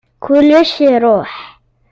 [0.23, 1.33] Kullec iṛuḥ.